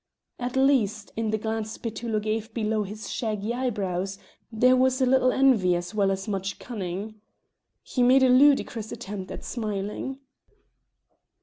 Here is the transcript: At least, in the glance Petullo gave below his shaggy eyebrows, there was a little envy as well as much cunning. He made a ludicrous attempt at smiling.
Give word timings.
At 0.39 0.55
least, 0.55 1.11
in 1.15 1.29
the 1.29 1.37
glance 1.37 1.77
Petullo 1.77 2.19
gave 2.19 2.55
below 2.55 2.81
his 2.81 3.07
shaggy 3.07 3.53
eyebrows, 3.53 4.17
there 4.51 4.75
was 4.75 4.99
a 4.99 5.05
little 5.05 5.31
envy 5.31 5.75
as 5.75 5.93
well 5.93 6.09
as 6.09 6.27
much 6.27 6.57
cunning. 6.57 7.21
He 7.83 8.01
made 8.01 8.23
a 8.23 8.29
ludicrous 8.29 8.91
attempt 8.91 9.29
at 9.29 9.43
smiling. 9.45 10.17